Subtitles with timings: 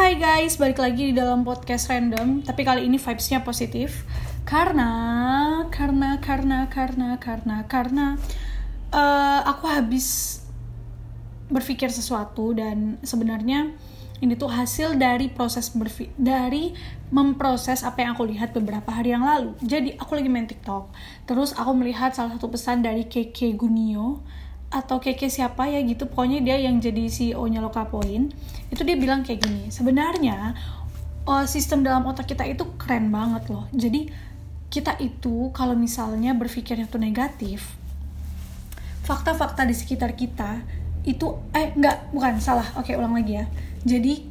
[0.00, 4.08] Hai guys, balik lagi di dalam podcast random Tapi kali ini vibes-nya positif
[4.48, 4.88] Karena,
[5.68, 8.06] karena, karena, karena, karena, karena
[8.96, 10.40] uh, Aku habis
[11.52, 13.76] berpikir sesuatu Dan sebenarnya
[14.24, 16.72] ini tuh hasil dari proses berfi dari
[17.12, 19.56] memproses apa yang aku lihat beberapa hari yang lalu.
[19.64, 20.92] Jadi aku lagi main TikTok,
[21.24, 24.20] terus aku melihat salah satu pesan dari Keke Gunio
[24.70, 28.30] atau Keke siapa ya gitu pokoknya dia yang jadi CEO-nya Lokapoin
[28.70, 30.54] itu dia bilang kayak gini sebenarnya
[31.26, 34.06] oh, sistem dalam otak kita itu keren banget loh jadi
[34.70, 37.74] kita itu kalau misalnya berpikirnya tuh negatif
[39.02, 40.62] fakta-fakta di sekitar kita
[41.02, 43.46] itu eh nggak bukan salah oke ulang lagi ya
[43.82, 44.22] jadi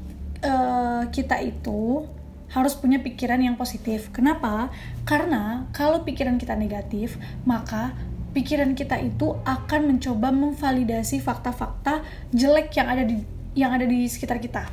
[0.48, 2.08] uh, kita itu
[2.50, 4.10] harus punya pikiran yang positif.
[4.10, 4.74] Kenapa?
[5.06, 7.94] Karena kalau pikiran kita negatif, maka
[8.32, 13.18] pikiran kita itu akan mencoba memvalidasi fakta-fakta jelek yang ada di
[13.58, 14.70] yang ada di sekitar kita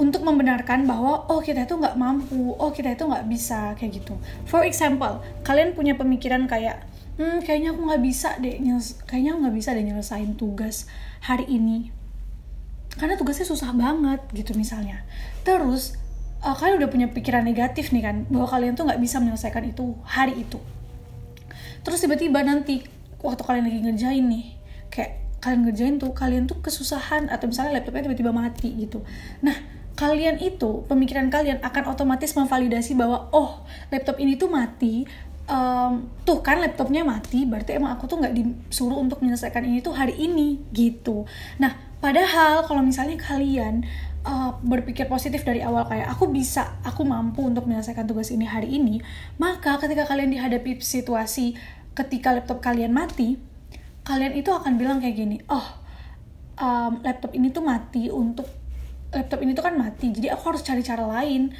[0.00, 4.16] untuk membenarkan bahwa oh kita itu nggak mampu, oh kita itu nggak bisa kayak gitu.
[4.48, 6.88] For example, kalian punya pemikiran kayak
[7.20, 8.56] hmm kayaknya aku nggak bisa deh
[9.04, 10.88] kayaknya nggak bisa deh nyelesain tugas
[11.20, 11.92] hari ini
[12.96, 15.04] karena tugasnya susah banget gitu misalnya.
[15.44, 16.00] Terus
[16.40, 20.00] uh, kalian udah punya pikiran negatif nih kan bahwa kalian tuh nggak bisa menyelesaikan itu
[20.08, 20.56] hari itu
[21.82, 22.84] terus tiba-tiba nanti
[23.20, 24.46] waktu kalian lagi ngerjain nih.
[24.90, 29.04] Kayak kalian ngerjain tuh kalian tuh kesusahan atau misalnya laptopnya tiba-tiba mati gitu.
[29.40, 29.56] Nah
[29.96, 35.04] kalian itu pemikiran kalian akan otomatis memvalidasi bahwa oh laptop ini tuh mati
[35.50, 39.92] um, tuh kan laptopnya mati berarti emang aku tuh nggak disuruh untuk menyelesaikan ini tuh
[39.92, 41.28] hari ini gitu.
[41.60, 43.84] Nah padahal kalau misalnya kalian
[44.24, 48.76] uh, berpikir positif dari awal kayak aku bisa, aku mampu untuk menyelesaikan tugas ini hari
[48.76, 49.00] ini,
[49.40, 51.56] maka ketika kalian dihadapi situasi
[51.96, 53.40] ketika laptop kalian mati,
[54.04, 55.66] kalian itu akan bilang kayak gini, oh
[56.60, 58.48] um, laptop ini tuh mati untuk
[59.10, 61.50] laptop ini tuh kan mati, jadi aku harus cari cara lain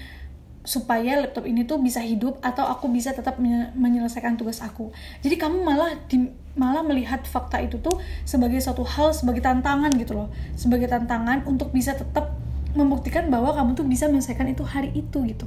[0.61, 3.41] supaya laptop ini tuh bisa hidup atau aku bisa tetap
[3.75, 4.93] menyelesaikan tugas aku.
[5.25, 7.97] Jadi kamu malah di, malah melihat fakta itu tuh
[8.29, 10.29] sebagai suatu hal sebagai tantangan gitu loh,
[10.61, 12.37] sebagai tantangan untuk bisa tetap
[12.77, 15.47] membuktikan bahwa kamu tuh bisa menyelesaikan itu hari itu gitu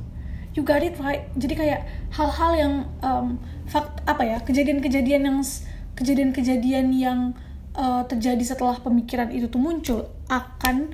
[0.53, 1.81] you got it right jadi kayak
[2.13, 5.37] hal-hal yang um, fakt apa ya kejadian-kejadian yang
[5.97, 7.19] kejadian-kejadian yang
[7.77, 10.93] uh, terjadi setelah pemikiran itu tuh muncul akan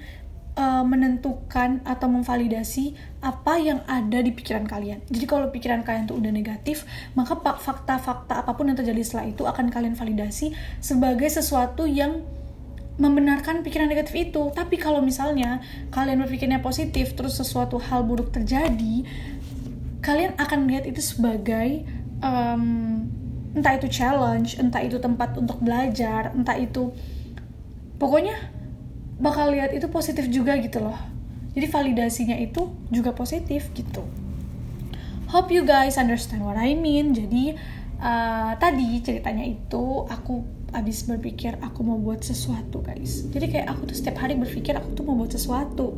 [0.59, 5.03] uh, menentukan atau memvalidasi apa yang ada di pikiran kalian.
[5.07, 9.43] Jadi kalau pikiran kalian tuh udah negatif, maka fakta-fakta apa pun yang terjadi setelah itu
[9.47, 12.23] akan kalian validasi sebagai sesuatu yang
[12.99, 14.51] membenarkan pikiran negatif itu.
[14.51, 19.07] Tapi kalau misalnya kalian berpikirnya positif, terus sesuatu hal buruk terjadi,
[20.03, 21.87] kalian akan melihat itu sebagai
[22.19, 23.07] um,
[23.55, 26.93] entah itu challenge, entah itu tempat untuk belajar, entah itu
[27.97, 28.35] pokoknya
[29.19, 30.95] bakal lihat itu positif juga gitu loh.
[31.55, 34.05] Jadi validasinya itu juga positif gitu.
[35.29, 37.13] Hope you guys understand what I mean.
[37.13, 37.53] Jadi
[37.99, 43.25] uh, tadi ceritanya itu aku abis berpikir aku mau buat sesuatu guys.
[43.33, 45.97] Jadi kayak aku tuh setiap hari berpikir aku tuh mau buat sesuatu.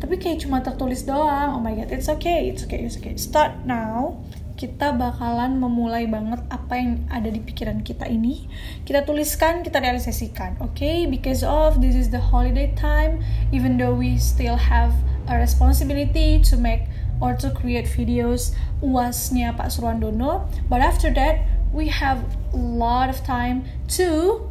[0.00, 1.56] Tapi kayak cuma tertulis doang.
[1.56, 3.16] Oh my god it's okay it's okay it's okay.
[3.16, 4.20] Start now.
[4.60, 8.44] Kita bakalan memulai banget apa yang ada di pikiran kita ini.
[8.84, 11.08] Kita tuliskan kita realisasikan oke okay?
[11.08, 13.24] because of this is the holiday time
[13.56, 14.92] even though we still have
[15.32, 16.84] a responsibility to make
[17.20, 22.18] or to create videos uasnya Pak Surwandono but after that we have
[22.52, 24.50] a lot of time to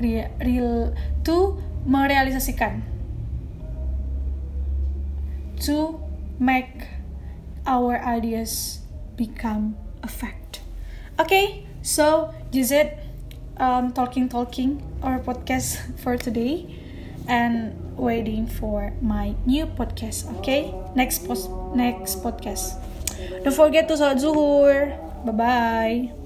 [0.00, 0.94] real,
[1.24, 2.82] to merealisasikan.
[5.64, 6.00] To
[6.38, 6.84] make
[7.66, 8.80] our ideas
[9.16, 10.60] become a fact.
[11.18, 12.98] Okay so this is it.
[13.56, 16.68] Um, talking talking our podcast for today.
[17.26, 20.72] And waiting for my new podcast okay?
[20.94, 22.76] Next post next podcast.
[23.42, 24.92] Don't forget to salat zuhur.
[25.24, 26.25] Bye bye